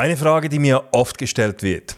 [0.00, 1.96] Eine Frage, die mir oft gestellt wird,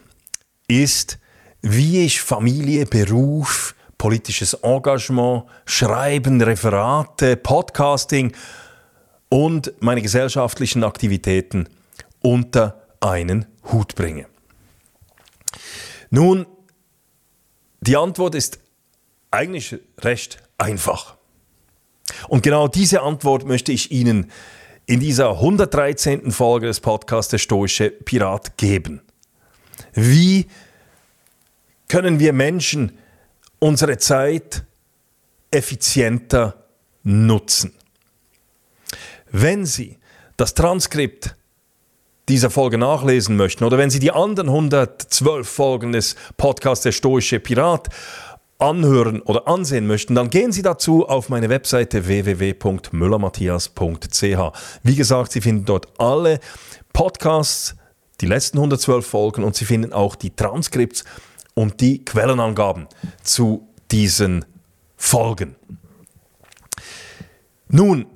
[0.69, 1.19] ist,
[1.61, 8.33] wie ich Familie, Beruf, politisches Engagement, Schreiben, Referate, Podcasting
[9.29, 11.69] und meine gesellschaftlichen Aktivitäten
[12.23, 14.25] unter einen Hut bringe.
[16.09, 16.47] Nun,
[17.83, 18.61] die Antwort ist
[19.31, 21.19] eigentlich recht einfach.
[22.29, 24.31] Und genau diese Antwort möchte ich Ihnen
[24.91, 26.33] in dieser 113.
[26.33, 29.03] Folge des Podcasts Der Stoische Pirat geben.
[29.95, 30.49] Wie
[31.87, 32.99] können wir Menschen
[33.61, 34.65] unsere Zeit
[35.53, 36.65] effizienter
[37.05, 37.73] nutzen?
[39.31, 39.97] Wenn Sie
[40.37, 41.37] das Transkript
[42.29, 47.39] dieser Folge nachlesen möchten oder wenn Sie die anderen 112 Folgen des Podcasts Der Stoische
[47.39, 47.91] Pirat
[48.61, 54.23] anhören oder ansehen möchten, dann gehen Sie dazu auf meine Webseite www.müllermatthias.ch.
[54.83, 56.39] Wie gesagt, Sie finden dort alle
[56.93, 57.75] Podcasts,
[58.21, 61.05] die letzten 112 Folgen und Sie finden auch die Transkripts
[61.55, 62.87] und die Quellenangaben
[63.23, 64.45] zu diesen
[64.97, 65.57] Folgen.
[67.69, 68.07] Nun,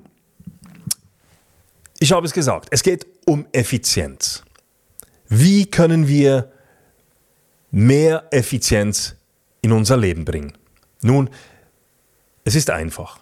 [1.99, 4.43] ich habe es gesagt, es geht um Effizienz.
[5.27, 6.51] Wie können wir
[7.71, 9.15] mehr Effizienz
[9.65, 10.53] in unser Leben bringen?
[11.01, 11.27] Nun,
[12.43, 13.19] es ist einfach.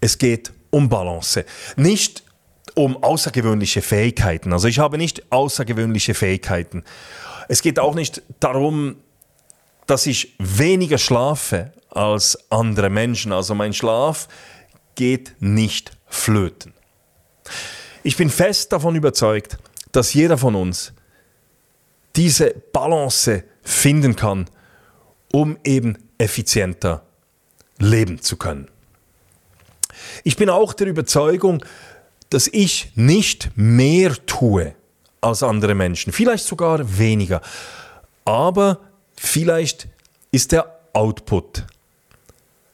[0.00, 1.44] Es geht um Balance.
[1.76, 2.24] Nicht
[2.74, 4.54] um außergewöhnliche Fähigkeiten.
[4.54, 6.82] Also ich habe nicht außergewöhnliche Fähigkeiten.
[7.50, 8.96] Es geht auch nicht darum,
[9.86, 13.30] dass ich weniger schlafe als andere Menschen.
[13.30, 14.28] Also mein Schlaf
[14.94, 16.72] geht nicht flöten.
[18.02, 19.58] Ich bin fest davon überzeugt,
[19.92, 20.94] dass jeder von uns
[22.16, 24.48] diese Balance finden kann
[25.32, 27.02] um eben effizienter
[27.78, 28.68] leben zu können.
[30.22, 31.64] Ich bin auch der Überzeugung,
[32.30, 34.74] dass ich nicht mehr tue
[35.20, 37.42] als andere Menschen, vielleicht sogar weniger,
[38.24, 38.80] aber
[39.16, 39.88] vielleicht
[40.30, 41.64] ist der Output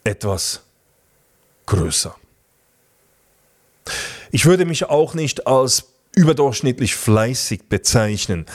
[0.03, 0.61] etwas
[1.65, 2.15] größer.
[4.31, 8.45] Ich würde mich auch nicht als überdurchschnittlich fleißig bezeichnen.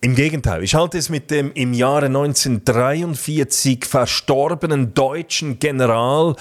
[0.00, 6.36] Im Gegenteil, ich halte es mit dem im Jahre 1943 verstorbenen deutschen General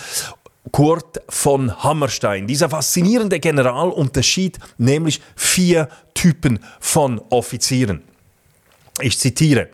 [0.71, 2.45] Kurt von Hammerstein.
[2.45, 8.03] Dieser faszinierende General unterschied nämlich vier Typen von Offizieren.
[9.01, 9.69] Ich zitiere,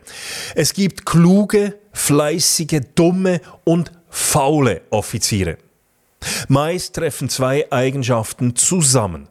[0.54, 5.58] es gibt kluge, fleißige, dumme und faule Offiziere.
[6.48, 9.28] Meist treffen zwei Eigenschaften zusammen.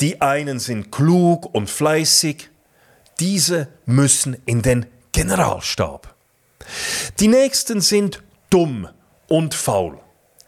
[0.00, 2.48] Die einen sind klug und fleißig,
[3.20, 6.14] diese müssen in den Generalstab.
[7.20, 8.88] Die nächsten sind dumm
[9.28, 9.98] und faul.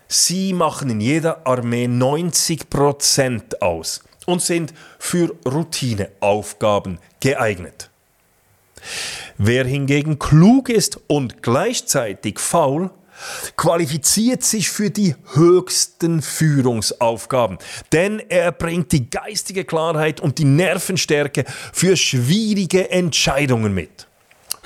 [0.08, 7.90] Sie machen in jeder Armee 90 Prozent aus und sind für Routineaufgaben geeignet.
[9.38, 12.90] Wer hingegen klug ist und gleichzeitig faul,
[13.56, 17.58] qualifiziert sich für die höchsten Führungsaufgaben,
[17.92, 24.06] denn er bringt die geistige Klarheit und die Nervenstärke für schwierige Entscheidungen mit.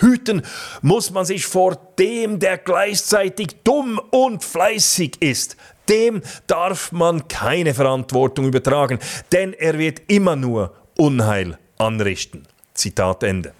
[0.00, 0.43] Hüten
[0.83, 5.56] muss man sich vor dem, der gleichzeitig dumm und fleißig ist.
[5.88, 8.99] Dem darf man keine Verantwortung übertragen,
[9.32, 12.47] denn er wird immer nur Unheil anrichten.
[12.75, 13.53] Zitat Ende.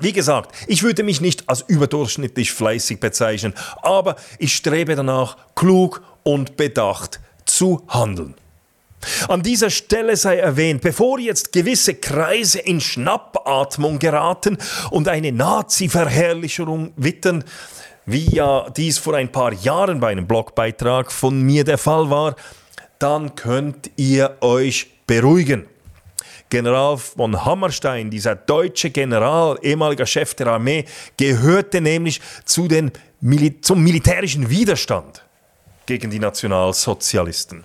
[0.00, 6.02] Wie gesagt, ich würde mich nicht als überdurchschnittlich fleißig bezeichnen, aber ich strebe danach, klug
[6.22, 8.34] und bedacht zu handeln.
[9.28, 14.58] An dieser Stelle sei erwähnt, bevor jetzt gewisse Kreise in Schnappatmung geraten
[14.90, 17.44] und eine Nazi-Verherrlichung wittern,
[18.06, 22.36] wie ja dies vor ein paar Jahren bei einem Blogbeitrag von mir der Fall war,
[22.98, 25.66] dann könnt ihr euch beruhigen.
[26.50, 30.84] General von Hammerstein, dieser deutsche General, ehemaliger Chef der Armee,
[31.16, 32.90] gehörte nämlich zu den,
[33.60, 35.22] zum militärischen Widerstand
[35.86, 37.64] gegen die Nationalsozialisten.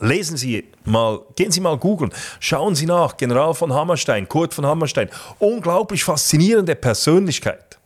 [0.00, 4.66] Lesen Sie mal, gehen Sie mal googeln, schauen Sie nach, General von Hammerstein, Kurt von
[4.66, 5.08] Hammerstein,
[5.38, 7.78] unglaublich faszinierende Persönlichkeit.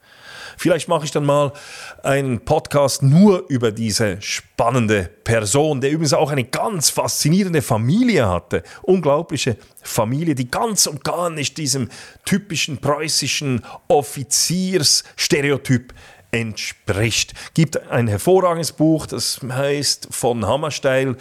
[0.60, 1.54] Vielleicht mache ich dann mal
[2.02, 8.62] einen Podcast nur über diese spannende Person, der übrigens auch eine ganz faszinierende Familie hatte.
[8.82, 11.88] Unglaubliche Familie, die ganz und gar nicht diesem
[12.26, 15.94] typischen preußischen Offiziersstereotyp
[16.30, 17.32] entspricht.
[17.54, 21.16] Gibt ein hervorragendes Buch, das heißt von Hammerstein,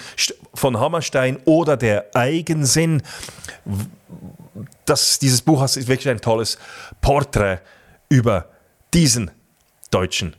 [0.53, 3.01] von Hammerstein oder der Eigensinn.
[4.83, 6.57] Das, dieses Buch ist wirklich ein tolles
[7.00, 7.59] Porträt
[8.09, 8.50] über
[8.94, 9.31] diesen
[9.91, 10.36] deutschen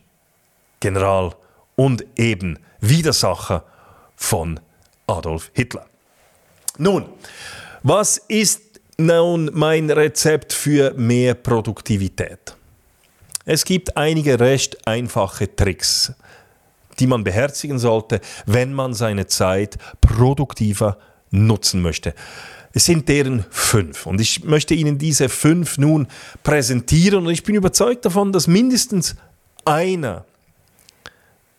[0.81, 1.35] General
[1.77, 3.65] und eben Widersacher
[4.17, 4.61] von
[5.07, 5.87] Adolf Hitler.
[6.79, 7.07] Nun,
[7.83, 12.57] was ist nun mein Rezept für mehr Produktivität?
[13.45, 16.13] Es gibt einige recht einfache Tricks,
[16.99, 20.99] die man beherzigen sollte, wenn man seine Zeit produktiver
[21.31, 22.15] nutzen möchte.
[22.73, 26.07] Es sind deren fünf und ich möchte Ihnen diese fünf nun
[26.43, 29.17] präsentieren und ich bin überzeugt davon, dass mindestens
[29.65, 30.25] einer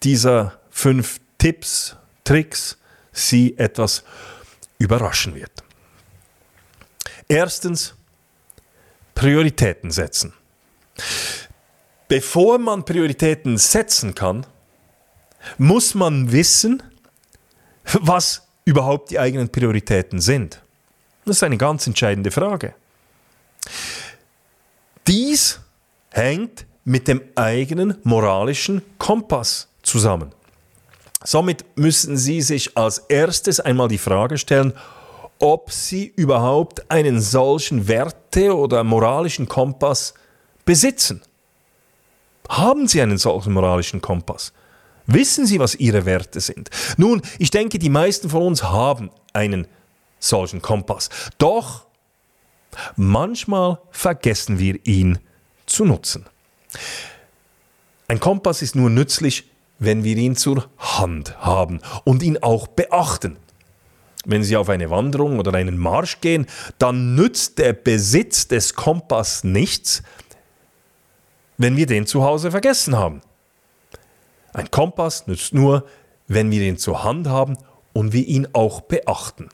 [0.03, 2.77] dieser fünf Tipps, Tricks
[3.11, 4.03] Sie etwas
[4.77, 5.51] überraschen wird.
[7.27, 7.93] Erstens,
[9.13, 10.33] Prioritäten setzen.
[12.07, 14.45] Bevor man Prioritäten setzen kann,
[15.57, 16.81] muss man wissen,
[17.83, 20.61] was überhaupt die eigenen Prioritäten sind.
[21.25, 22.73] Das ist eine ganz entscheidende Frage.
[25.07, 25.59] Dies
[26.09, 30.31] hängt mit dem eigenen moralischen Kompass zusammen.
[31.23, 34.73] Somit müssen Sie sich als erstes einmal die Frage stellen,
[35.37, 40.13] ob Sie überhaupt einen solchen Werte- oder moralischen Kompass
[40.65, 41.21] besitzen.
[42.49, 44.53] Haben Sie einen solchen moralischen Kompass?
[45.07, 46.69] Wissen Sie, was Ihre Werte sind?
[46.97, 49.67] Nun, ich denke, die meisten von uns haben einen
[50.21, 51.09] solchen Kompass.
[51.37, 51.85] Doch
[52.95, 55.19] manchmal vergessen wir ihn
[55.65, 56.25] zu nutzen.
[58.07, 63.37] Ein Kompass ist nur nützlich, wenn wir ihn zur Hand haben und ihn auch beachten.
[64.25, 66.45] Wenn Sie auf eine Wanderung oder einen Marsch gehen,
[66.77, 70.03] dann nützt der Besitz des Kompass nichts,
[71.57, 73.21] wenn wir den zu Hause vergessen haben.
[74.53, 75.87] Ein Kompass nützt nur,
[76.27, 77.57] wenn wir ihn zur Hand haben
[77.93, 79.49] und wir ihn auch beachten.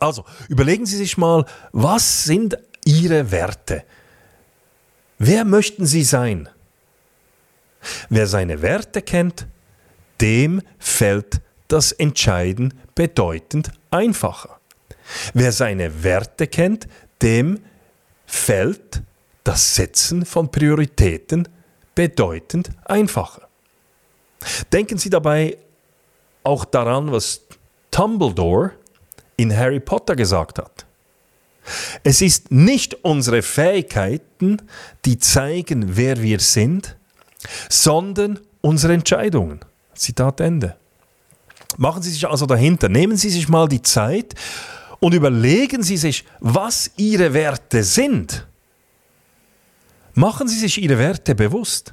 [0.00, 3.84] Also, überlegen Sie sich mal, was sind Ihre Werte?
[5.18, 6.48] Wer möchten Sie sein?
[8.08, 9.46] Wer seine Werte kennt,
[10.20, 14.58] dem fällt das Entscheiden bedeutend einfacher.
[15.34, 16.88] Wer seine Werte kennt,
[17.22, 17.60] dem
[18.26, 19.02] fällt
[19.44, 21.48] das Setzen von Prioritäten
[21.94, 23.48] bedeutend einfacher.
[24.72, 25.58] Denken Sie dabei
[26.42, 27.42] auch daran, was
[27.90, 28.72] Dumbledore
[29.40, 30.84] in Harry Potter gesagt hat.
[32.04, 34.58] Es ist nicht unsere Fähigkeiten,
[35.04, 36.96] die zeigen, wer wir sind,
[37.68, 39.60] sondern unsere Entscheidungen.
[39.94, 40.76] Zitat Ende.
[41.76, 44.34] Machen Sie sich also dahinter, nehmen Sie sich mal die Zeit
[44.98, 48.46] und überlegen Sie sich, was Ihre Werte sind.
[50.14, 51.92] Machen Sie sich Ihre Werte bewusst.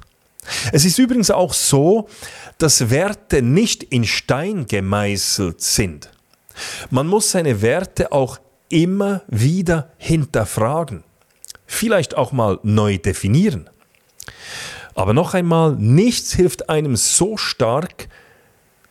[0.72, 2.08] Es ist übrigens auch so,
[2.58, 6.10] dass Werte nicht in Stein gemeißelt sind.
[6.90, 8.38] Man muss seine Werte auch
[8.68, 11.04] immer wieder hinterfragen,
[11.66, 13.70] vielleicht auch mal neu definieren.
[14.94, 18.08] Aber noch einmal, nichts hilft einem so stark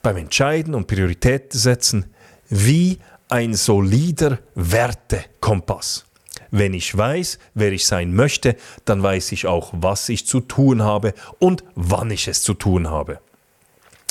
[0.01, 2.13] beim Entscheiden und Prioritäten setzen
[2.49, 6.05] wie ein solider Wertekompass.
[6.49, 8.55] Wenn ich weiß, wer ich sein möchte,
[8.85, 12.89] dann weiß ich auch, was ich zu tun habe und wann ich es zu tun
[12.89, 13.19] habe.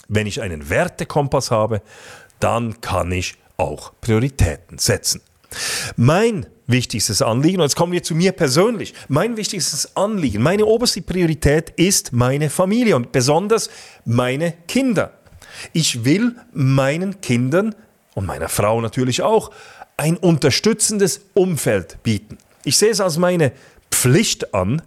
[0.08, 1.80] Wenn ich einen Wertekompass habe,
[2.40, 5.20] dann kann ich auch Prioritäten setzen.
[5.96, 11.02] Mein wichtigstes Anliegen, und jetzt kommen wir zu mir persönlich, mein wichtigstes Anliegen, meine oberste
[11.02, 13.70] Priorität ist meine Familie und besonders
[14.04, 15.12] meine Kinder.
[15.72, 17.74] Ich will meinen Kindern
[18.14, 19.50] und meiner Frau natürlich auch
[19.96, 22.38] ein unterstützendes Umfeld bieten.
[22.64, 23.52] Ich sehe es als meine
[23.90, 24.82] Pflicht an,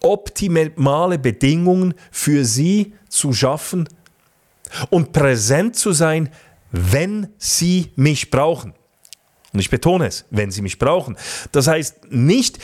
[0.00, 3.88] optimale Bedingungen für sie zu schaffen
[4.90, 6.30] und präsent zu sein,
[6.72, 8.74] wenn sie mich brauchen.
[9.52, 11.16] Und ich betone es, wenn sie mich brauchen.
[11.52, 12.58] Das heißt nicht,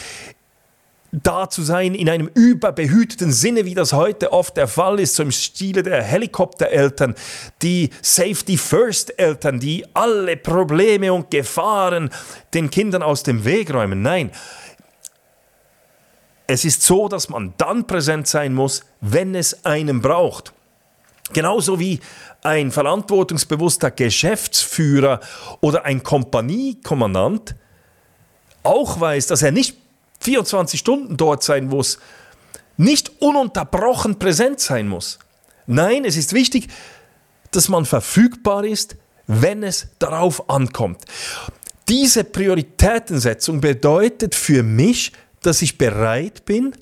[1.13, 5.23] da zu sein in einem überbehüteten Sinne, wie das heute oft der Fall ist, so
[5.23, 7.15] im Stile der Helikoptereltern,
[7.63, 12.11] die Safety First Eltern, die alle Probleme und Gefahren
[12.53, 14.03] den Kindern aus dem Weg räumen.
[14.03, 14.31] Nein,
[16.47, 20.53] es ist so, dass man dann präsent sein muss, wenn es einen braucht.
[21.33, 22.01] Genauso wie
[22.43, 25.21] ein verantwortungsbewusster Geschäftsführer
[25.61, 27.55] oder ein Kompaniekommandant
[28.63, 29.77] auch weiß, dass er nicht
[30.21, 31.99] 24 Stunden dort sein muss,
[32.77, 35.19] nicht ununterbrochen präsent sein muss.
[35.67, 36.69] Nein, es ist wichtig,
[37.51, 41.05] dass man verfügbar ist, wenn es darauf ankommt.
[41.89, 46.75] Diese Prioritätensetzung bedeutet für mich, dass ich bereit bin,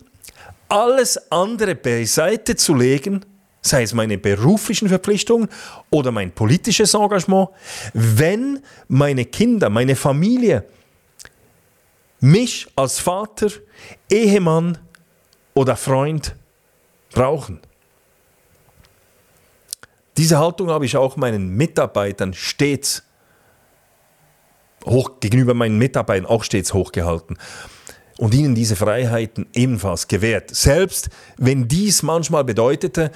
[0.68, 3.24] alles andere beiseite zu legen,
[3.66, 5.48] sei es meine beruflichen Verpflichtungen
[5.90, 7.50] oder mein politisches Engagement,
[7.92, 10.64] wenn meine Kinder, meine Familie
[12.20, 13.48] mich als Vater,
[14.10, 14.78] Ehemann
[15.54, 16.34] oder Freund
[17.12, 17.60] brauchen.
[20.16, 23.02] Diese Haltung habe ich auch meinen Mitarbeitern stets
[24.86, 27.36] hoch, gegenüber meinen Mitarbeitern auch stets hochgehalten
[28.18, 30.54] und ihnen diese Freiheiten ebenfalls gewährt.
[30.54, 33.10] Selbst wenn dies manchmal bedeutete,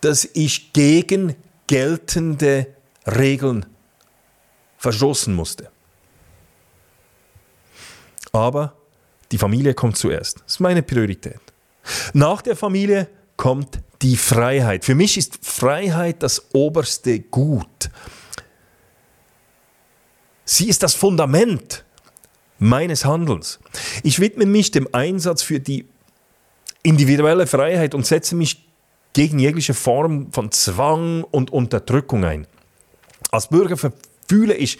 [0.00, 1.34] dass ich gegen
[1.66, 2.66] geltende
[3.06, 3.66] Regeln
[4.78, 5.70] verstoßen musste.
[8.32, 8.74] Aber
[9.32, 10.40] die Familie kommt zuerst.
[10.44, 11.40] Das ist meine Priorität.
[12.12, 14.84] Nach der Familie kommt die Freiheit.
[14.84, 17.90] Für mich ist Freiheit das oberste Gut.
[20.44, 21.85] Sie ist das Fundament
[22.58, 23.58] meines Handelns.
[24.02, 25.86] Ich widme mich dem Einsatz für die
[26.82, 28.66] individuelle Freiheit und setze mich
[29.12, 32.46] gegen jegliche Form von Zwang und Unterdrückung ein.
[33.30, 33.76] Als Bürger
[34.28, 34.78] fühle ich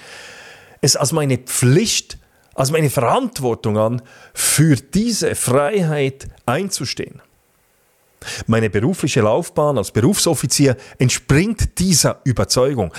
[0.81, 2.19] es als meine Pflicht,
[2.55, 4.03] als meine Verantwortung an,
[4.35, 7.23] für diese Freiheit einzustehen.
[8.47, 12.93] Meine berufliche Laufbahn als Berufsoffizier entspringt dieser Überzeugung.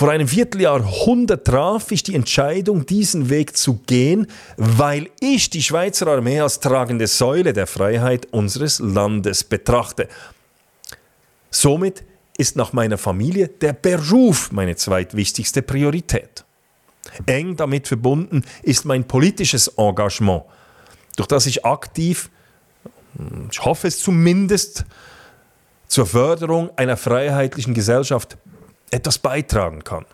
[0.00, 6.06] Vor einem Vierteljahrhundert traf ich die Entscheidung, diesen Weg zu gehen, weil ich die Schweizer
[6.06, 10.08] Armee als tragende Säule der Freiheit unseres Landes betrachte.
[11.50, 12.02] Somit
[12.38, 16.46] ist nach meiner Familie der Beruf meine zweitwichtigste Priorität.
[17.26, 20.44] Eng damit verbunden ist mein politisches Engagement,
[21.16, 22.30] durch das ich aktiv,
[23.52, 24.86] ich hoffe es zumindest,
[25.88, 28.38] zur Förderung einer freiheitlichen Gesellschaft
[28.90, 30.06] etwas beitragen kann.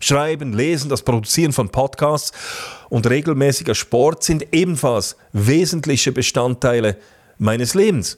[0.00, 2.32] Schreiben, Lesen, das Produzieren von Podcasts
[2.88, 6.96] und regelmäßiger Sport sind ebenfalls wesentliche Bestandteile
[7.38, 8.16] meines Lebens.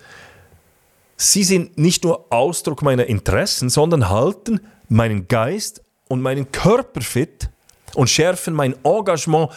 [1.16, 7.48] Sie sind nicht nur Ausdruck meiner Interessen, sondern halten meinen Geist und meinen Körper fit
[7.94, 9.50] und schärfen mein Engagement,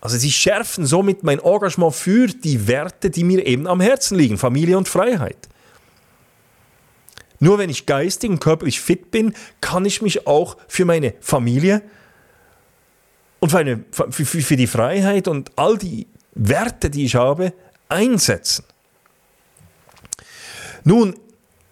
[0.00, 4.36] also sie schärfen somit mein Engagement für die Werte, die mir eben am Herzen liegen,
[4.36, 5.48] Familie und Freiheit.
[7.42, 11.82] Nur wenn ich geistig und körperlich fit bin, kann ich mich auch für meine Familie
[13.40, 16.06] und für, eine, für, für die Freiheit und all die
[16.36, 17.52] Werte, die ich habe,
[17.88, 18.64] einsetzen.
[20.84, 21.16] Nun,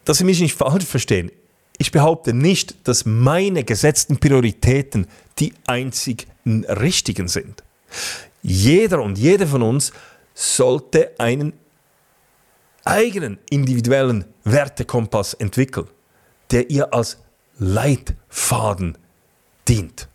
[0.03, 1.31] dass Sie mich nicht falsch verstehen,
[1.77, 5.07] ich behaupte nicht, dass meine gesetzten Prioritäten
[5.39, 7.63] die einzigen richtigen sind.
[8.43, 9.93] Jeder und jede von uns
[10.33, 11.53] sollte einen
[12.83, 15.87] eigenen individuellen Wertekompass entwickeln,
[16.51, 17.17] der ihr als
[17.57, 18.97] Leitfaden
[19.67, 20.07] dient.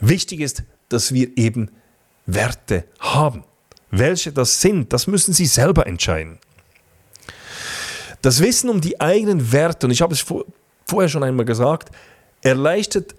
[0.00, 1.70] Wichtig ist, dass wir eben
[2.26, 3.44] Werte haben.
[3.90, 6.38] Welche das sind, das müssen Sie selber entscheiden.
[8.22, 10.24] Das Wissen um die eigenen Werte, und ich habe es
[10.86, 11.94] vorher schon einmal gesagt,
[12.42, 13.14] erleichtert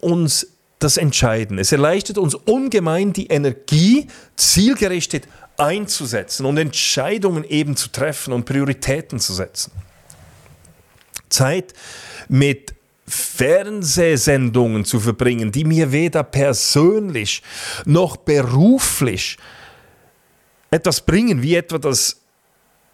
[0.00, 0.48] uns
[0.78, 1.58] das Entscheiden.
[1.58, 9.18] Es erleichtert uns ungemein die Energie, zielgerichtet einzusetzen und Entscheidungen eben zu treffen und Prioritäten
[9.20, 9.72] zu setzen.
[11.28, 11.74] Zeit
[12.28, 12.74] mit
[13.06, 17.42] Fernsehsendungen zu verbringen, die mir weder persönlich
[17.84, 19.38] noch beruflich
[20.70, 22.20] etwas bringen, wie etwa das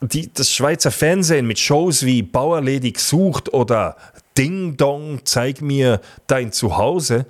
[0.01, 3.97] die, das Schweizer Fernsehen mit Shows wie Bauerledig sucht oder
[4.37, 7.27] Ding Dong, zeig mir dein Zuhause,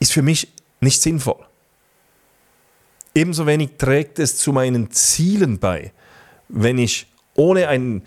[0.00, 0.48] ist für mich
[0.80, 1.44] nicht sinnvoll.
[3.14, 5.92] Ebenso wenig trägt es zu meinen Zielen bei,
[6.48, 8.02] wenn ich ohne einen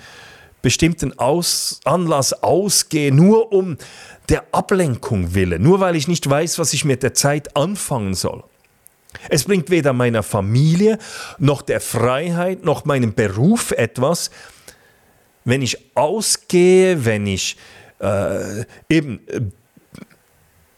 [0.62, 3.78] bestimmten Aus Anlass ausgehe, nur um
[4.28, 8.44] der Ablenkung willen, nur weil ich nicht weiß, was ich mit der Zeit anfangen soll.
[9.30, 11.00] Es bringt weder meiner Familie
[11.38, 14.30] noch der Freiheit noch meinem Beruf etwas,
[15.46, 17.56] wenn ich ausgehe, wenn ich
[18.00, 19.42] äh, eben äh,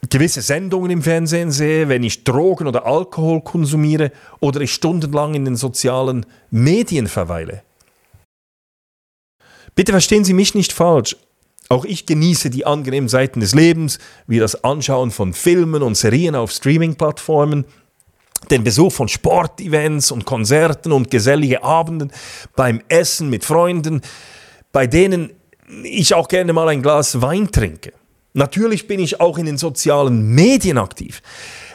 [0.09, 5.45] gewisse Sendungen im Fernsehen sehe, wenn ich Drogen oder Alkohol konsumiere oder ich stundenlang in
[5.45, 7.63] den sozialen Medien verweile.
[9.75, 11.15] Bitte verstehen Sie mich nicht falsch.
[11.67, 16.35] Auch ich genieße die angenehmen Seiten des Lebens, wie das Anschauen von Filmen und Serien
[16.35, 17.65] auf Streaming-Plattformen
[18.49, 22.11] den Besuch von Sportevents und Konzerten und gesellige Abenden
[22.55, 24.01] beim Essen mit Freunden,
[24.71, 25.31] bei denen
[25.83, 27.93] ich auch gerne mal ein Glas Wein trinke.
[28.33, 31.21] Natürlich bin ich auch in den sozialen Medien aktiv.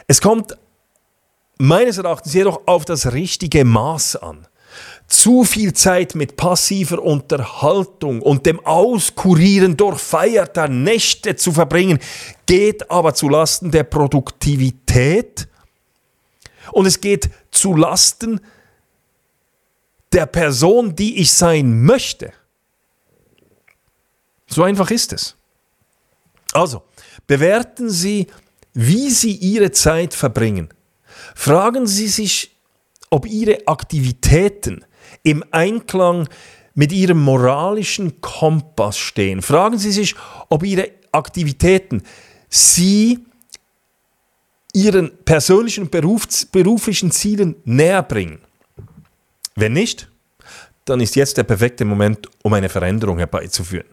[0.07, 0.57] Es kommt
[1.57, 4.47] meines Erachtens jedoch auf das richtige Maß an.
[5.07, 11.99] Zu viel Zeit mit passiver Unterhaltung und dem Auskurieren durchfeierter Nächte zu verbringen,
[12.45, 15.47] geht aber zu Lasten der Produktivität
[16.71, 18.41] und es geht zu Lasten
[20.11, 22.33] der Person, die ich sein möchte.
[24.47, 25.35] So einfach ist es.
[26.55, 26.83] Also,
[27.27, 28.27] bewerten Sie,
[28.73, 30.69] wie Sie Ihre Zeit verbringen.
[31.35, 32.55] Fragen Sie sich,
[33.09, 34.85] ob Ihre Aktivitäten
[35.23, 36.29] im Einklang
[36.73, 39.41] mit Ihrem moralischen Kompass stehen.
[39.41, 40.15] Fragen Sie sich,
[40.47, 42.03] ob Ihre Aktivitäten
[42.47, 43.19] Sie
[44.73, 48.39] Ihren persönlichen und beruflichen Zielen näher bringen.
[49.55, 50.09] Wenn nicht,
[50.85, 53.87] dann ist jetzt der perfekte Moment, um eine Veränderung herbeizuführen.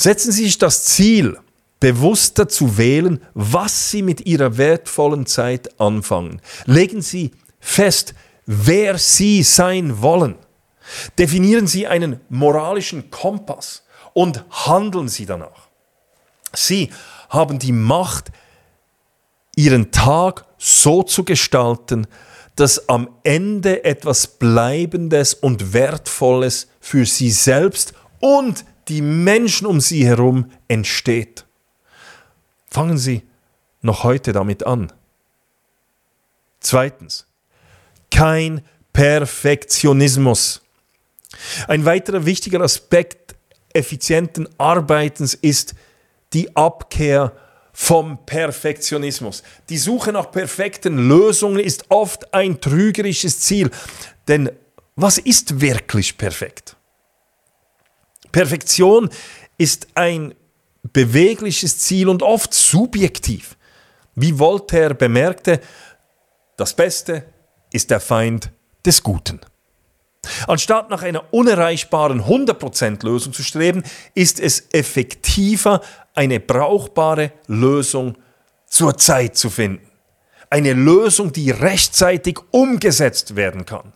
[0.00, 1.38] Setzen Sie sich das Ziel,
[1.78, 6.40] bewusster zu wählen, was Sie mit Ihrer wertvollen Zeit anfangen.
[6.64, 8.14] Legen Sie fest,
[8.46, 10.36] wer Sie sein wollen.
[11.18, 13.82] Definieren Sie einen moralischen Kompass
[14.14, 15.68] und handeln Sie danach.
[16.54, 16.88] Sie
[17.28, 18.32] haben die Macht,
[19.54, 22.06] Ihren Tag so zu gestalten,
[22.56, 30.04] dass am Ende etwas Bleibendes und Wertvolles für Sie selbst und die Menschen um sie
[30.04, 31.46] herum entsteht.
[32.68, 33.22] Fangen Sie
[33.82, 34.92] noch heute damit an.
[36.60, 37.26] Zweitens,
[38.10, 40.60] kein Perfektionismus.
[41.68, 43.36] Ein weiterer wichtiger Aspekt
[43.72, 45.74] effizienten Arbeitens ist
[46.32, 47.32] die Abkehr
[47.72, 49.44] vom Perfektionismus.
[49.68, 53.70] Die Suche nach perfekten Lösungen ist oft ein trügerisches Ziel.
[54.26, 54.50] Denn
[54.96, 56.76] was ist wirklich perfekt?
[58.32, 59.10] Perfektion
[59.58, 60.34] ist ein
[60.92, 63.56] bewegliches Ziel und oft subjektiv.
[64.14, 65.60] Wie Voltaire bemerkte,
[66.56, 67.24] das Beste
[67.72, 68.50] ist der Feind
[68.84, 69.40] des Guten.
[70.46, 73.82] Anstatt nach einer unerreichbaren 100% Lösung zu streben,
[74.14, 75.80] ist es effektiver,
[76.14, 78.16] eine brauchbare Lösung
[78.66, 79.86] zur Zeit zu finden.
[80.50, 83.92] Eine Lösung, die rechtzeitig umgesetzt werden kann.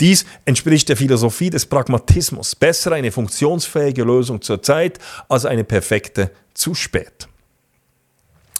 [0.00, 2.54] Dies entspricht der Philosophie des Pragmatismus.
[2.54, 7.28] Besser eine funktionsfähige Lösung zur Zeit als eine perfekte zu spät.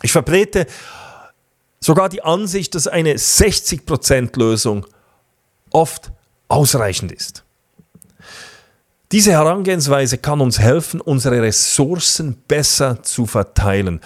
[0.03, 0.67] Ich vertrete
[1.81, 4.87] sogar die Ansicht, dass eine 60% Lösung
[5.71, 6.11] oft
[6.49, 7.45] ausreichend ist.
[9.11, 14.01] Diese Herangehensweise kann uns helfen, unsere Ressourcen besser zu verteilen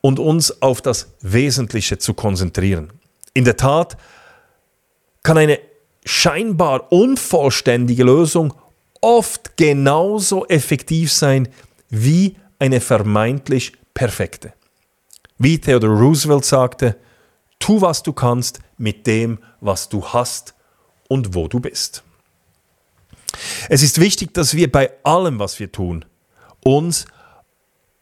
[0.00, 2.92] und uns auf das Wesentliche zu konzentrieren.
[3.32, 3.96] In der Tat
[5.24, 5.58] kann eine
[6.04, 8.54] scheinbar unvollständige Lösung
[9.00, 11.48] oft genauso effektiv sein
[11.90, 14.52] wie eine vermeintlich perfekte.
[15.38, 16.96] Wie Theodore Roosevelt sagte,
[17.58, 20.54] tu was du kannst mit dem, was du hast
[21.08, 22.02] und wo du bist.
[23.68, 26.04] Es ist wichtig, dass wir bei allem, was wir tun,
[26.62, 27.06] uns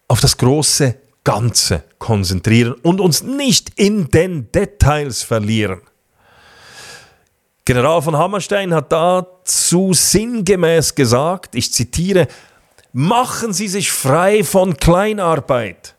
[0.09, 5.81] auf das große Ganze konzentrieren und uns nicht in den Details verlieren.
[7.73, 12.29] General von Hammerstein hat dazu sinngemäß gesagt, ich zitiere,
[12.93, 15.97] machen Sie sich frei von Kleinarbeit,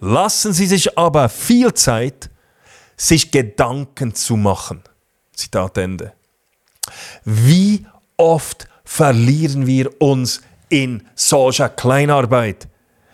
[0.00, 2.28] lassen Sie sich aber viel Zeit,
[2.96, 4.82] sich Gedanken zu machen.
[5.32, 6.12] Zitat Ende.
[7.24, 10.40] Wie oft verlieren wir uns
[10.70, 12.66] in solcher Kleinarbeit?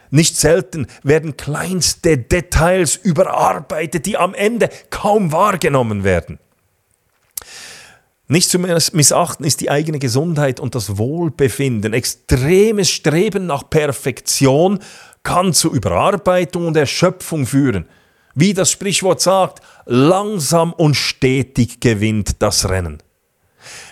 [0.08, 6.38] Nicht selten werden kleinste Details überarbeitet, die am Ende kaum wahrgenommen werden.
[8.28, 11.92] Nicht zu missachten ist die eigene Gesundheit und das Wohlbefinden.
[11.92, 14.78] Extremes Streben nach Perfektion
[15.22, 17.86] kann zu Überarbeitung und Erschöpfung führen.
[18.34, 23.02] Wie das Sprichwort sagt, langsam und stetig gewinnt das Rennen.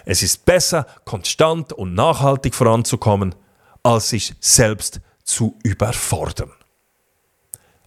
[0.05, 3.35] Es ist besser, konstant und nachhaltig voranzukommen,
[3.83, 6.51] als sich selbst zu überfordern.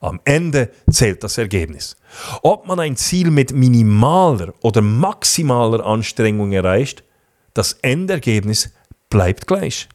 [0.04, 1.96] Am Ende zählt das Ergebnis.
[2.42, 7.06] Ob man ein Ziel mit minimaler oder maximaler Anstrengung erreicht,
[7.54, 8.70] das Endergebnis
[9.10, 9.88] bleibt gleich.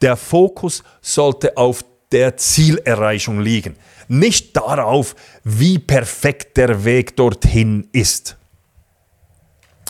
[0.00, 3.76] Der Fokus sollte auf der Zielerreichung liegen,
[4.08, 8.38] nicht darauf, wie perfekt der Weg dorthin ist.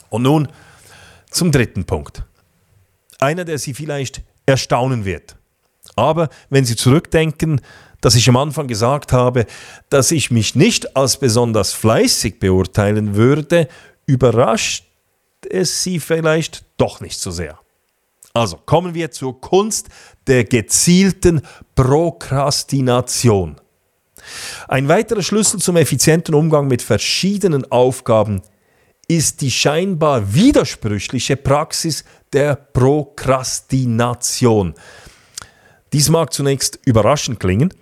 [0.08, 0.48] Und nun
[1.30, 2.24] zum dritten Punkt.
[3.20, 5.36] Einer, der Sie vielleicht erstaunen wird.
[5.94, 7.60] Aber wenn Sie zurückdenken,
[8.00, 9.46] dass ich am Anfang gesagt habe,
[9.88, 13.68] dass ich mich nicht als besonders fleißig beurteilen würde,
[14.06, 14.84] überrascht
[15.48, 17.58] es Sie vielleicht doch nicht so sehr.
[18.32, 19.88] Also kommen wir zur Kunst
[20.26, 21.40] der gezielten
[21.74, 23.56] Prokrastination.
[24.68, 28.42] Ein weiterer Schlüssel zum effizienten Umgang mit verschiedenen Aufgaben
[29.08, 34.74] ist die scheinbar widersprüchliche Praxis der Prokrastination.
[35.92, 37.72] Dies mag zunächst überraschend klingen,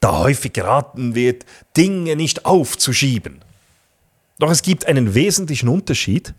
[0.00, 1.44] da häufig geraten wird,
[1.76, 3.40] Dinge nicht aufzuschieben.
[4.38, 6.34] Doch es gibt einen wesentlichen Unterschied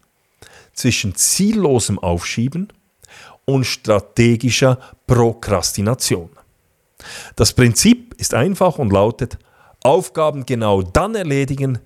[0.74, 2.74] zwischen ziellosem Aufschieben
[3.46, 6.30] und strategischer Prokrastination.
[7.36, 9.38] Das Prinzip ist einfach und lautet,
[9.84, 11.80] Aufgaben genau dann erledigen,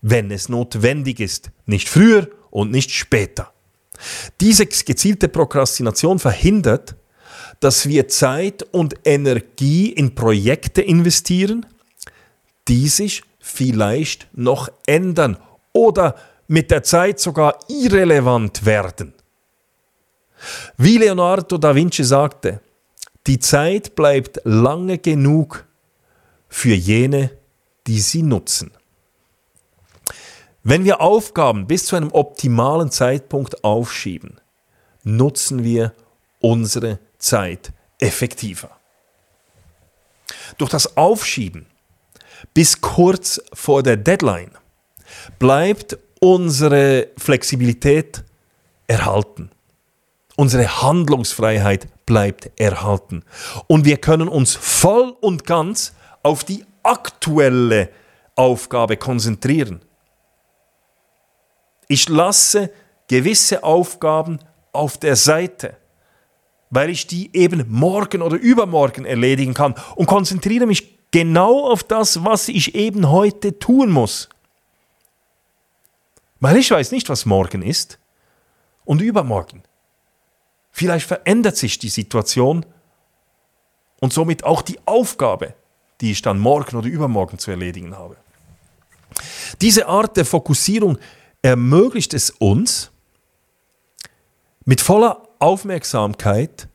[0.00, 3.52] wenn es notwendig ist, nicht früher und nicht später.
[4.40, 6.96] Diese gezielte Prokrastination verhindert,
[7.60, 11.66] dass wir Zeit und Energie in Projekte investieren,
[12.68, 15.36] die sich vielleicht noch ändern
[15.72, 19.14] oder mit der Zeit sogar irrelevant werden.
[20.76, 22.60] Wie Leonardo da Vinci sagte,
[23.26, 25.64] die Zeit bleibt lange genug
[26.48, 27.30] für jene,
[27.86, 28.72] die sie nutzen.
[30.64, 34.40] Wenn wir Aufgaben bis zu einem optimalen Zeitpunkt aufschieben,
[35.02, 35.92] nutzen wir
[36.40, 38.70] unsere Zeit effektiver.
[40.58, 41.66] Durch das Aufschieben
[42.54, 44.50] bis kurz vor der Deadline
[45.38, 48.24] bleibt unsere Flexibilität
[48.86, 49.50] erhalten.
[50.36, 53.22] Unsere Handlungsfreiheit bleibt erhalten.
[53.66, 57.90] Und wir können uns voll und ganz auf die aktuelle
[58.34, 59.82] Aufgabe konzentrieren.
[61.88, 62.70] Ich lasse
[63.08, 64.38] gewisse Aufgaben
[64.72, 65.76] auf der Seite,
[66.72, 72.24] weil ich die eben morgen oder übermorgen erledigen kann und konzentriere mich genau auf das,
[72.24, 74.30] was ich eben heute tun muss.
[76.40, 77.98] Weil ich weiß nicht, was morgen ist
[78.86, 79.62] und übermorgen.
[80.70, 82.64] Vielleicht verändert sich die Situation
[84.00, 85.54] und somit auch die Aufgabe,
[86.00, 88.16] die ich dann morgen oder übermorgen zu erledigen habe.
[89.60, 90.96] Diese Art der Fokussierung
[91.42, 92.90] ermöglicht es uns,
[94.64, 96.68] mit voller Aufmerksamkeit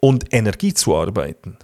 [0.00, 1.56] und Energie zu arbeiten.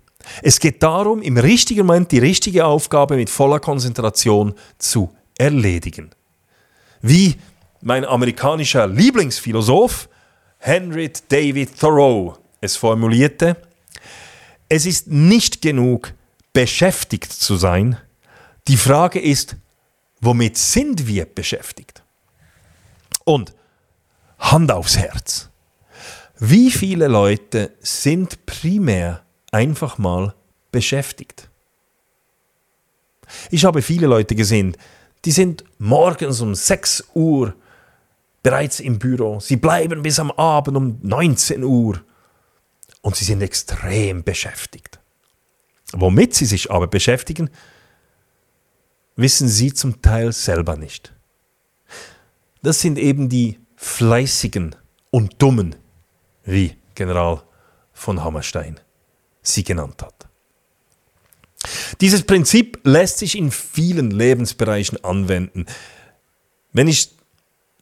[0.42, 6.10] Es geht darum, im richtigen Moment die richtige Aufgabe mit voller Konzentration zu erledigen.
[7.02, 7.36] Wie
[7.82, 10.08] mein amerikanischer Lieblingsphilosoph
[10.58, 13.56] Henry David Thoreau es formulierte,
[14.68, 16.14] es ist nicht genug,
[16.52, 17.96] beschäftigt zu sein.
[18.68, 19.56] Die Frage ist,
[20.20, 22.02] womit sind wir beschäftigt?
[23.24, 23.54] Und
[24.38, 25.49] Hand aufs Herz.
[26.42, 29.22] Wie viele Leute sind primär
[29.52, 30.34] einfach mal
[30.72, 31.50] beschäftigt?
[33.50, 34.74] Ich habe viele Leute gesehen,
[35.26, 37.54] die sind morgens um 6 Uhr
[38.42, 39.38] bereits im Büro.
[39.38, 42.00] Sie bleiben bis am Abend um 19 Uhr
[43.02, 44.98] und sie sind extrem beschäftigt.
[45.92, 47.50] Womit sie sich aber beschäftigen,
[49.14, 51.12] wissen sie zum Teil selber nicht.
[52.62, 54.74] Das sind eben die Fleißigen
[55.10, 55.76] und Dummen,
[56.44, 57.42] wie General
[57.92, 58.80] von Hammerstein
[59.42, 60.28] sie genannt hat.
[62.00, 65.66] Dieses Prinzip lässt sich in vielen Lebensbereichen anwenden.
[66.72, 67.10] Wenn ich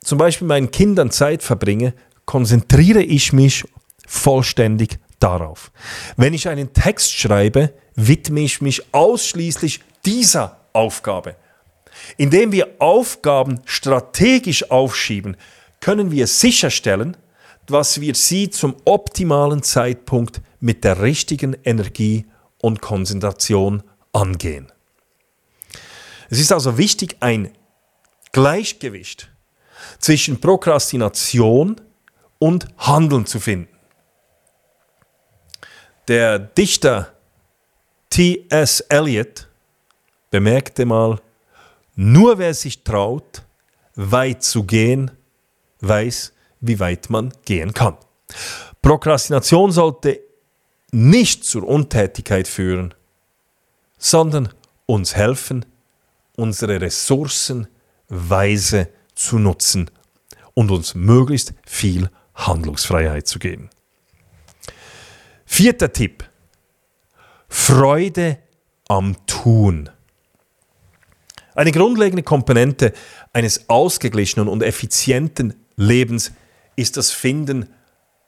[0.02, 1.94] zum Beispiel meinen Kindern Zeit verbringe,
[2.24, 3.64] konzentriere ich mich
[4.06, 5.70] vollständig darauf.
[6.16, 11.36] Wenn ich einen Text schreibe, widme ich mich ausschließlich dieser Aufgabe.
[12.16, 15.36] Indem wir Aufgaben strategisch aufschieben,
[15.80, 17.16] können wir sicherstellen,
[17.68, 22.26] dass wir sie zum optimalen Zeitpunkt mit der richtigen Energie
[22.60, 24.72] und Konzentration angehen.
[26.30, 27.52] Es ist also wichtig, ein
[28.32, 29.30] Gleichgewicht
[29.98, 31.80] zwischen Prokrastination
[32.38, 33.68] und Handeln zu finden.
[36.08, 37.12] Der Dichter
[38.10, 38.80] T.S.
[38.80, 39.48] Eliot
[40.30, 41.20] bemerkte mal,
[41.94, 43.42] nur wer sich traut,
[43.94, 45.10] weit zu gehen,
[45.80, 47.96] weiß, wie weit man gehen kann.
[48.82, 50.20] Prokrastination sollte
[50.90, 52.94] nicht zur Untätigkeit führen,
[53.98, 54.48] sondern
[54.86, 55.66] uns helfen,
[56.36, 57.68] unsere Ressourcen
[58.08, 59.90] weise zu nutzen
[60.54, 63.70] und uns möglichst viel Handlungsfreiheit zu geben.
[65.44, 66.28] Vierter Tipp.
[67.48, 68.38] Freude
[68.88, 69.90] am Tun.
[71.54, 72.92] Eine grundlegende Komponente
[73.32, 76.32] eines ausgeglichenen und effizienten Lebens
[76.78, 77.68] ist das Finden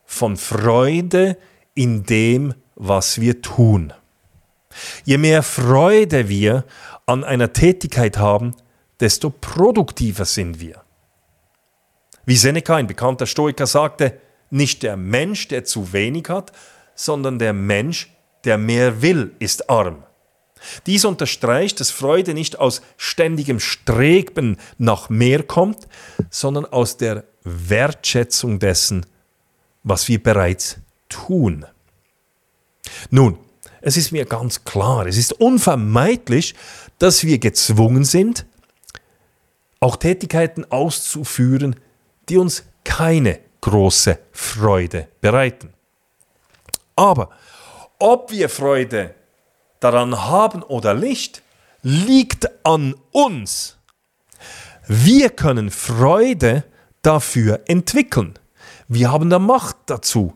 [0.05, 1.37] von Freude
[1.75, 3.93] in dem, was wir tun.
[5.05, 6.65] Je mehr Freude wir
[7.07, 8.57] an einer Tätigkeit haben,
[8.99, 10.83] desto produktiver sind wir.
[12.27, 14.19] Wie Seneca, ein bekannter Stoiker, sagte,
[14.51, 16.51] nicht der Mensch, der zu wenig hat,
[16.97, 18.13] sondern der Mensch,
[18.45, 20.03] der mehr will, ist arm.
[20.87, 25.89] Dies unterstreicht, dass Freude nicht aus ständigem Streben nach mehr kommt,
[26.31, 29.07] sondern aus der Wertschätzung dessen,
[29.83, 30.77] was wir bereits
[31.09, 31.67] tun.
[33.11, 33.39] Nun,
[33.81, 36.55] es ist mir ganz klar, es ist unvermeidlich,
[36.99, 38.47] dass wir gezwungen sind,
[39.81, 41.77] auch Tätigkeiten auszuführen,
[42.29, 45.73] die uns keine große Freude bereiten.
[46.97, 47.31] Aber
[47.99, 49.15] ob wir Freude
[49.81, 51.43] daran haben oder nicht,
[51.83, 53.79] liegt an uns.
[54.87, 56.65] Wir können Freude
[57.03, 58.39] dafür entwickeln.
[58.89, 60.35] Wir haben da Macht dazu.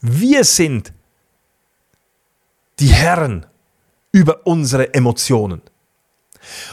[0.00, 0.92] Wir sind
[2.78, 3.46] die Herren
[4.12, 5.62] über unsere Emotionen.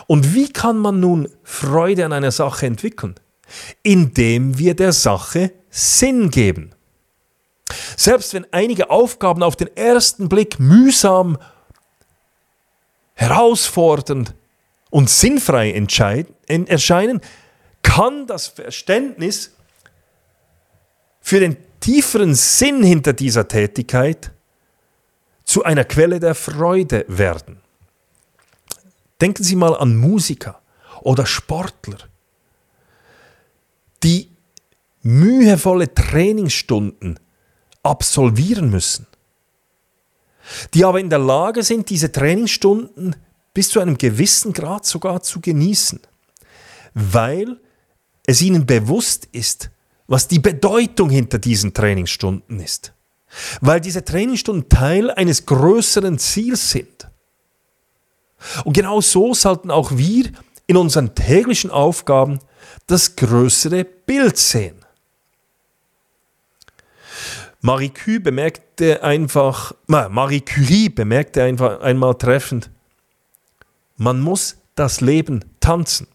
[0.08, 3.16] Und wie kann man nun Freude an einer Sache entwickeln?
[3.84, 6.72] Indem wir der Sache Sinn geben.
[7.98, 11.38] Selbst wenn einige Aufgaben auf den ersten Blick mühsam,
[13.36, 14.34] herausfordernd
[14.90, 15.72] und sinnfrei
[16.48, 17.22] erscheinen,
[17.84, 19.52] kann das Verständnis
[21.22, 24.32] für den tieferen Sinn hinter dieser Tätigkeit
[25.44, 27.62] zu einer Quelle der Freude werden.
[29.22, 30.62] Denken Sie mal an Musiker
[31.02, 31.98] oder Sportler,
[34.04, 34.30] die
[35.02, 37.20] mühevolle Trainingsstunden
[37.84, 39.08] absolvieren müssen,
[40.74, 43.16] die aber in der Lage sind, diese Trainingsstunden
[43.56, 46.02] bis zu einem gewissen Grad sogar zu genießen,
[46.94, 47.58] weil
[48.28, 49.72] es ihnen bewusst ist,
[50.08, 52.94] was die Bedeutung hinter diesen Trainingsstunden ist,
[53.62, 57.08] weil diese Trainingsstunden Teil eines größeren Ziels sind.
[58.66, 60.32] Und genau so sollten auch wir
[60.68, 62.40] in unseren täglichen Aufgaben
[62.88, 64.76] das größere Bild sehen.
[67.62, 72.70] Marie Curie bemerkte einfach, Marie Curie bemerkte einfach einmal treffend,
[73.98, 76.08] man muss das Leben tanzen.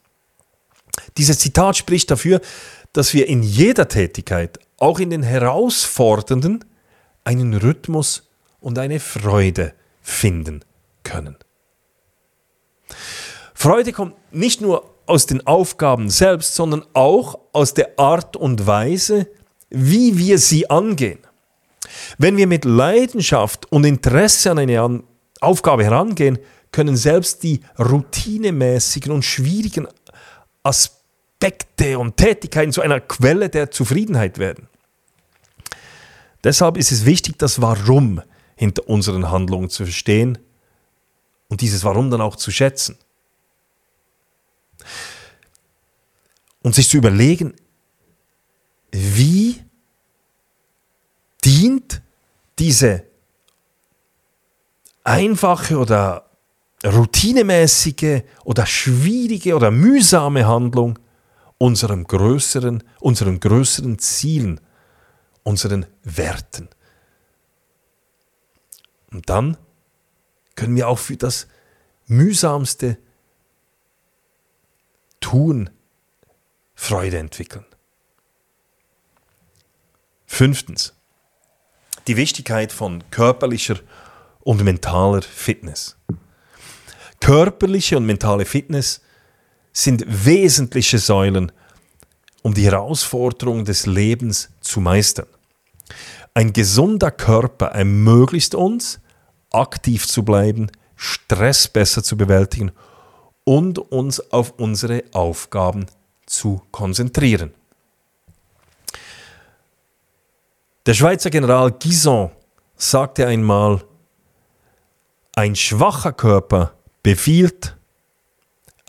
[1.17, 2.41] Dieses Zitat spricht dafür,
[2.93, 6.65] dass wir in jeder Tätigkeit, auch in den herausfordernden,
[7.25, 8.29] einen Rhythmus
[8.61, 10.65] und eine Freude finden
[11.03, 11.37] können.
[13.55, 19.29] Freude kommt nicht nur aus den Aufgaben selbst, sondern auch aus der Art und Weise,
[19.69, 21.19] wie wir sie angehen.
[22.19, 25.03] Wenn wir mit Leidenschaft und Interesse an eine
[25.41, 26.39] Aufgabe herangehen,
[26.73, 29.89] können selbst die routinemäßigen und schwierigen
[30.63, 34.69] Aspekte und Tätigkeiten zu einer Quelle der Zufriedenheit werden.
[36.45, 38.23] Deshalb ist es wichtig, das Warum
[38.57, 40.39] hinter unseren Handlungen zu verstehen
[41.49, 42.97] und dieses Warum dann auch zu schätzen.
[46.63, 47.55] Und sich zu überlegen,
[48.93, 49.63] wie
[51.45, 52.03] dient
[52.59, 53.05] diese
[55.05, 56.30] einfache oder
[56.85, 60.99] routinemäßige oder schwierige oder mühsame Handlung
[61.59, 64.61] unserem größeren, unseren größeren Zielen,
[65.43, 66.69] unseren Werten.
[69.11, 69.57] Und dann
[70.55, 71.49] können wir auch für das
[72.07, 72.97] mühsamste
[75.21, 75.71] Tun
[76.75, 77.67] Freude entwickeln.
[80.27, 80.95] Fünftens
[82.07, 83.79] die Wichtigkeit von körperlicher
[84.41, 85.97] und mentaler Fitness.
[87.21, 89.03] Körperliche und mentale Fitness
[89.73, 91.53] sind wesentliche Säulen,
[92.43, 95.27] um die Herausforderungen des Lebens zu meistern.
[96.35, 99.01] Ein gesunder Körper ermöglicht uns,
[99.53, 102.73] aktiv zu bleiben, Stress besser zu bewältigen
[103.45, 105.87] und uns auf unsere Aufgaben
[106.27, 107.53] zu konzentrieren.
[110.87, 112.31] Der Schweizer General Guison
[112.77, 113.83] sagte einmal,
[115.35, 117.77] ein schwacher Körper befiehlt,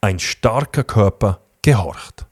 [0.01, 2.25] ein starker Körper gehorcht.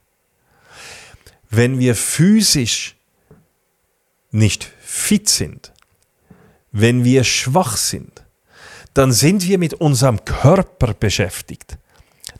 [1.48, 2.96] Wenn wir physisch
[4.30, 5.72] nicht fit sind,
[6.72, 8.24] wenn wir schwach sind,
[8.94, 11.78] dann sind wir mit unserem Körper beschäftigt.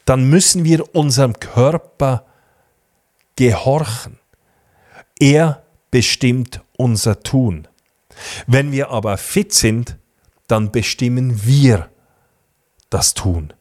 [0.04, 2.26] Dann müssen wir unserem Körper
[3.36, 4.18] gehorchen.
[5.18, 7.68] Er bestimmt unser Tun.
[8.46, 9.96] Wenn wir aber fit sind,
[10.46, 11.88] dann bestimmen wir
[12.90, 13.52] das Tun.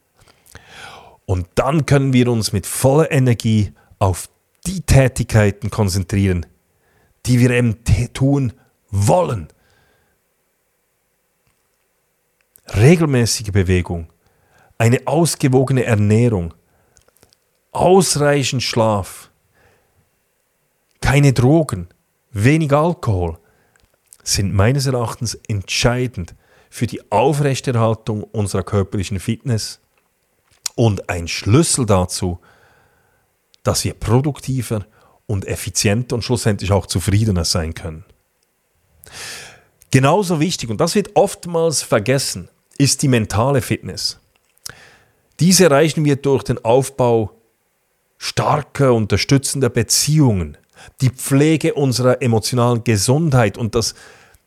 [1.24, 4.28] Und dann können wir uns mit voller Energie auf
[4.66, 6.46] die Tätigkeiten konzentrieren,
[7.26, 7.78] die wir eben
[8.12, 8.52] tun
[8.90, 9.48] wollen.
[12.74, 14.12] Regelmäßige Bewegung,
[14.78, 16.54] eine ausgewogene Ernährung,
[17.72, 19.30] ausreichend Schlaf,
[21.00, 21.88] keine Drogen,
[22.30, 23.38] wenig Alkohol
[24.22, 26.34] sind meines Erachtens entscheidend
[26.70, 29.80] für die Aufrechterhaltung unserer körperlichen Fitness
[30.76, 32.38] und ein Schlüssel dazu,
[33.64, 34.86] dass wir produktiver
[35.26, 38.04] und effizienter und schlussendlich auch zufriedener sein können.
[39.90, 44.20] Genauso wichtig, und das wird oftmals vergessen, ist die mentale Fitness.
[45.40, 47.32] Diese erreichen wir durch den Aufbau
[48.16, 50.56] starker, unterstützender Beziehungen,
[51.00, 53.94] die Pflege unserer emotionalen Gesundheit und das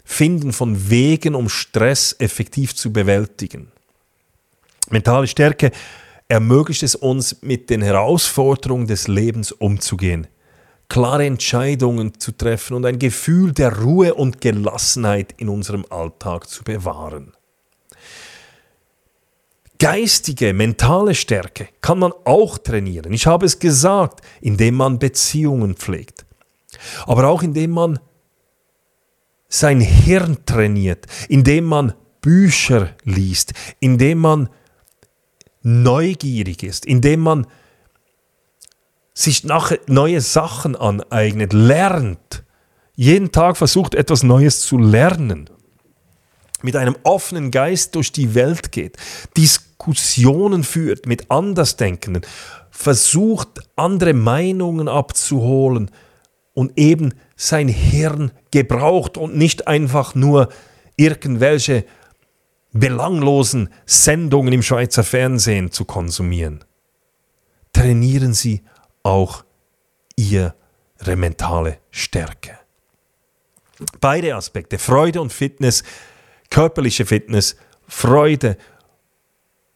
[0.03, 3.71] Finden von Wegen, um Stress effektiv zu bewältigen.
[4.89, 5.71] Mentale Stärke
[6.27, 10.27] ermöglicht es uns, mit den Herausforderungen des Lebens umzugehen,
[10.89, 16.63] klare Entscheidungen zu treffen und ein Gefühl der Ruhe und Gelassenheit in unserem Alltag zu
[16.63, 17.33] bewahren.
[19.79, 23.11] Geistige, mentale Stärke kann man auch trainieren.
[23.11, 26.25] Ich habe es gesagt, indem man Beziehungen pflegt.
[27.05, 27.99] Aber auch indem man
[29.53, 34.49] sein Hirn trainiert, indem man Bücher liest, indem man
[35.61, 37.47] neugierig ist, indem man
[39.13, 39.43] sich
[39.87, 42.43] neue Sachen aneignet, lernt,
[42.95, 45.49] jeden Tag versucht etwas Neues zu lernen,
[46.63, 48.97] mit einem offenen Geist durch die Welt geht,
[49.37, 52.25] Diskussionen führt mit Andersdenkenden,
[52.71, 55.91] versucht andere Meinungen abzuholen
[56.53, 60.49] und eben sein Hirn gebraucht und nicht einfach nur
[60.95, 61.85] irgendwelche
[62.71, 66.63] belanglosen Sendungen im Schweizer Fernsehen zu konsumieren.
[67.71, 68.63] Trainieren Sie
[69.03, 69.43] auch
[70.15, 70.53] Ihre
[71.15, 72.57] mentale Stärke.
[73.99, 75.83] Beide Aspekte, Freude und Fitness,
[76.49, 77.55] körperliche Fitness,
[77.87, 78.57] Freude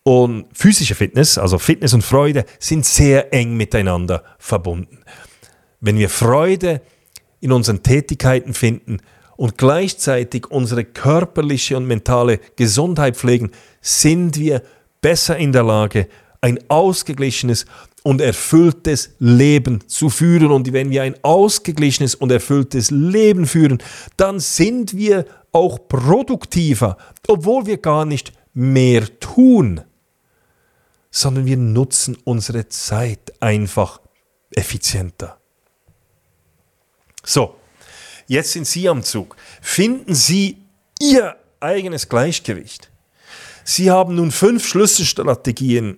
[0.03, 5.03] und physische Fitness, also Fitness und Freude, sind sehr eng miteinander verbunden.
[5.81, 6.81] Wenn wir Freude
[7.39, 8.99] in unseren Tätigkeiten finden
[9.35, 14.63] und gleichzeitig unsere körperliche und mentale Gesundheit pflegen, sind wir
[15.01, 16.07] besser in der Lage,
[16.41, 17.65] ein ausgeglichenes
[18.03, 20.51] und erfülltes Leben zu führen.
[20.51, 23.79] Und wenn wir ein ausgeglichenes und erfülltes Leben führen,
[24.15, 26.97] dann sind wir auch produktiver,
[27.27, 29.81] obwohl wir gar nicht mehr tun,
[31.11, 34.01] sondern wir nutzen unsere Zeit einfach
[34.51, 35.37] effizienter.
[37.27, 37.55] So,
[38.27, 39.35] jetzt sind Sie am Zug.
[39.61, 40.59] Finden Sie
[41.01, 42.89] Ihr eigenes Gleichgewicht.
[43.65, 45.97] Sie haben nun fünf Schlüsselstrategien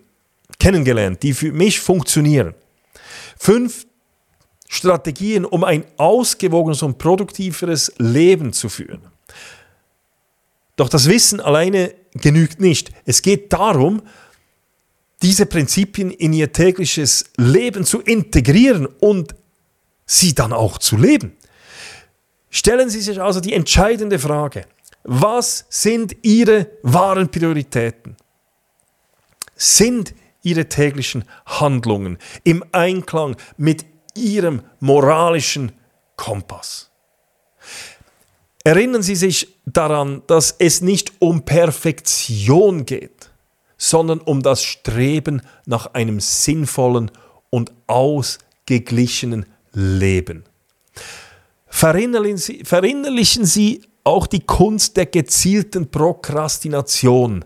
[0.58, 2.56] kennengelernt, die für mich funktionieren.
[3.38, 3.86] Fünf
[4.68, 9.02] Strategien, um ein ausgewogenes und produktiveres Leben zu führen.
[10.78, 12.92] Doch das Wissen alleine genügt nicht.
[13.06, 14.02] Es geht darum,
[15.22, 19.36] diese Prinzipien in ihr tägliches Leben zu integrieren und
[20.10, 21.38] sie dann auch zu leben.
[22.50, 24.66] Stellen Sie sich also die entscheidende Frage,
[25.04, 28.18] was sind Ihre wahren Prioritäten?
[29.56, 35.74] Sind Ihre täglichen Handlungen im Einklang mit Ihrem moralischen
[36.16, 36.90] Kompass?
[38.64, 43.30] Erinnern Sie sich daran, dass es nicht um Perfektion geht,
[43.78, 47.12] sondern um das Streben nach einem sinnvollen
[47.52, 50.44] und ausgeglichenen Leben.
[51.68, 57.46] Verinnerlichen Sie, auch die Kunst der gezielten Prokrastination.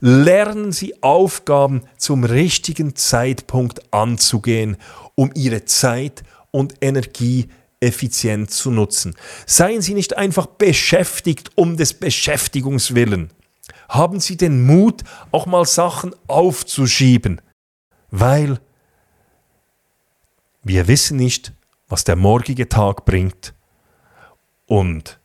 [0.00, 4.76] Lernen Sie Aufgaben zum richtigen Zeitpunkt anzugehen,
[5.14, 7.48] um Ihre Zeit und Energie
[7.80, 9.14] effizient zu nutzen.
[9.46, 13.30] Seien Sie nicht einfach beschäftigt um des Beschäftigungswillen.
[13.88, 17.40] Haben Sie den Mut, auch mal Sachen aufzuschieben,
[18.10, 18.60] weil
[20.62, 21.52] wir wissen nicht,
[21.88, 23.54] was der morgige Tag bringt.
[24.66, 25.18] Und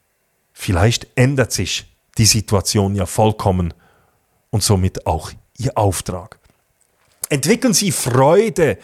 [0.54, 3.74] vielleicht ändert sich die Situation ja vollkommen
[4.50, 6.40] und somit auch Ihr Auftrag.
[7.30, 8.78] Entwickeln Sie Freude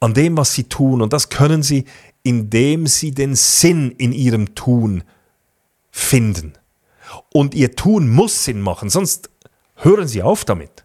[0.00, 1.00] an dem, was Sie tun.
[1.00, 1.84] Und das können Sie,
[2.22, 5.04] indem Sie den Sinn in Ihrem Tun
[5.90, 6.54] finden.
[7.32, 9.30] Und Ihr Tun muss Sinn machen, sonst
[9.76, 10.84] hören Sie auf damit.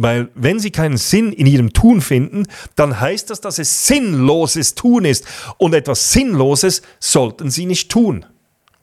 [0.00, 4.76] Weil wenn sie keinen Sinn in ihrem Tun finden, dann heißt das, dass es sinnloses
[4.76, 5.26] Tun ist.
[5.56, 8.24] Und etwas Sinnloses sollten sie nicht tun.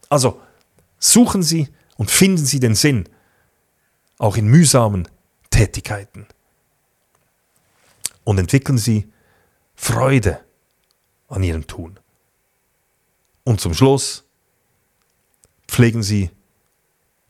[0.10, 0.41] Also
[0.99, 3.07] suchen Sie und finden Sie den Sinn,
[4.18, 5.07] auch in mühsamen
[5.51, 6.28] Tätigkeiten.
[8.26, 9.09] Und entwickeln Sie
[9.74, 10.41] Freude
[11.30, 11.97] an Ihrem Tun.
[13.45, 14.26] Und zum Schluss
[15.66, 16.30] pflegen Sie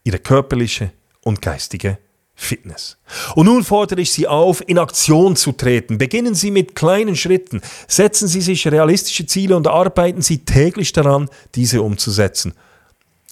[0.04, 2.00] Ihre körperliche und geistige
[2.36, 2.98] Fitness.
[3.36, 5.98] Und nun fordere ich Sie auf, in Aktion zu treten.
[5.98, 7.62] Beginnen Sie mit kleinen Schritten.
[7.88, 12.54] Setzen Sie sich realistische Ziele und arbeiten Sie täglich daran, diese umzusetzen.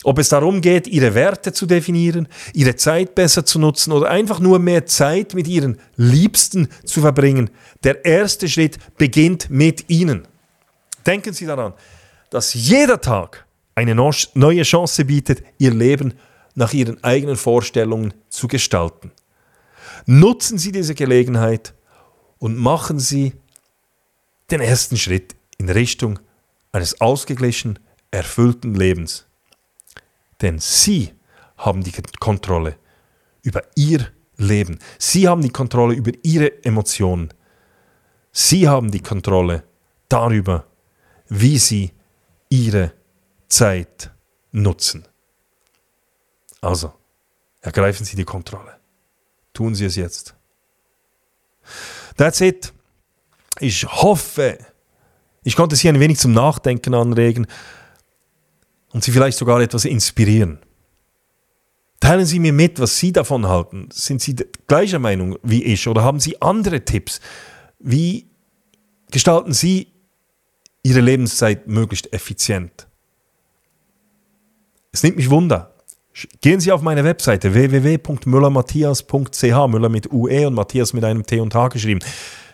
[0.04, 4.40] Ob es darum geht, ihre Werte zu definieren, ihre Zeit besser zu nutzen oder einfach
[4.40, 7.50] nur mehr Zeit mit ihren Liebsten zu verbringen,
[7.84, 10.28] der erste Schritt beginnt mit ihnen.
[11.06, 11.74] Denken Sie daran,
[12.30, 13.46] dass jeder Tag
[13.76, 16.14] eine neue Chance bietet, Ihr Leben
[16.56, 19.12] nach Ihren eigenen Vorstellungen zu gestalten.
[20.06, 21.74] Nutzen Sie diese Gelegenheit
[22.40, 23.34] und machen Sie
[24.52, 26.20] den ersten Schritt in Richtung
[26.72, 27.80] eines ausgeglichen,
[28.12, 29.26] erfüllten Lebens.
[30.42, 31.14] Denn Sie
[31.58, 32.78] haben die Kontrolle
[33.42, 34.80] über Ihr Leben.
[34.98, 37.30] Sie haben die Kontrolle über Ihre Emotionen.
[38.32, 39.64] Sie haben die Kontrolle
[40.10, 40.66] darüber,
[41.30, 41.92] wie Sie
[42.50, 42.94] Ihre
[43.48, 44.12] Zeit
[44.52, 45.08] nutzen.
[46.64, 46.94] Also,
[47.60, 48.80] ergreifen Sie die Kontrolle.
[49.52, 50.34] Tun Sie es jetzt.
[52.16, 52.72] That's it.
[53.60, 54.58] Ich hoffe,
[55.44, 57.48] ich konnte Sie ein wenig zum Nachdenken anregen
[58.94, 60.60] und Sie vielleicht sogar etwas inspirieren.
[62.00, 63.90] Teilen Sie mir mit, was Sie davon halten.
[63.92, 64.34] Sind Sie
[64.66, 67.20] gleicher Meinung wie ich oder haben Sie andere Tipps?
[67.80, 68.30] Wie
[69.12, 69.92] gestalten Sie
[70.82, 72.88] Ihre Lebenszeit möglichst effizient?
[74.94, 75.73] Es nimmt mich Wunder.
[76.42, 81.56] Gehen Sie auf meine Webseite www.müllermatthias.ch, Müller mit UE und Matthias mit einem T und
[81.56, 82.02] H geschrieben.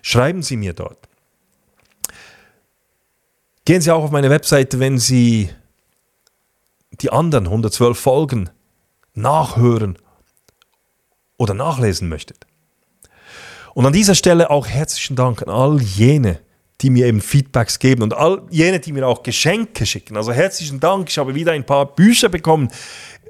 [0.02, 1.10] Schreiben Sie mir dort.
[3.66, 5.50] Gehen Sie auch auf meine Webseite, wenn Sie
[7.02, 8.50] die anderen 112 Folgen
[9.14, 9.98] nachhören
[11.38, 12.46] oder nachlesen möchtet.
[13.74, 16.40] Und an dieser Stelle auch herzlichen Dank an all jene,
[16.82, 20.16] die mir eben Feedbacks geben und all jene, die mir auch Geschenke schicken.
[20.16, 21.10] Also herzlichen Dank.
[21.10, 22.70] Ich habe wieder ein paar Bücher bekommen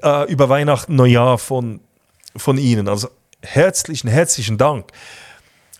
[0.02, 1.80] äh, über Weihnachten, Neujahr von,
[2.36, 2.88] von Ihnen.
[2.88, 3.08] Also
[3.42, 4.92] herzlichen, herzlichen Dank.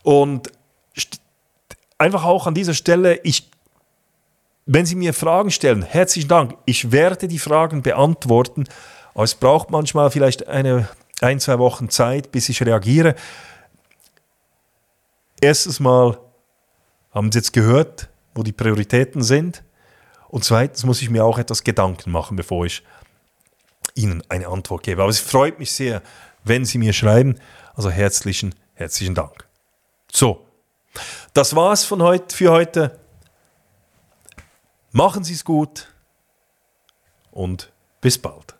[0.02, 0.50] Und
[1.98, 3.50] einfach auch an dieser Stelle, ich
[4.72, 6.54] wenn Sie mir Fragen stellen, herzlichen Dank.
[6.64, 8.64] Ich werde die Fragen beantworten.
[9.14, 10.88] Aber es braucht manchmal vielleicht eine,
[11.20, 13.16] ein, zwei Wochen Zeit, bis ich reagiere.
[15.40, 16.18] Erstens mal
[17.12, 19.62] haben Sie jetzt gehört, wo die Prioritäten sind.
[20.28, 22.82] Und zweitens muss ich mir auch etwas Gedanken machen, bevor ich
[23.94, 25.02] Ihnen eine Antwort gebe.
[25.02, 26.02] Aber es freut mich sehr,
[26.44, 27.36] wenn Sie mir schreiben.
[27.74, 29.46] Also herzlichen, herzlichen Dank.
[30.12, 30.46] So,
[31.34, 32.98] das war's von heute für heute.
[34.92, 35.92] Machen Sie es gut
[37.30, 38.59] und bis bald.